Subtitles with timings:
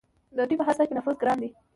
[0.37, 1.49] د دوی په هسته کې نفوذ ګران دی.